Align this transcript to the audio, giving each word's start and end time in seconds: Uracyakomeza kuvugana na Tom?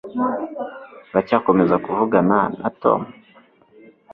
Uracyakomeza 1.09 1.75
kuvugana 1.85 2.39
na 2.59 2.69
Tom? 2.81 3.01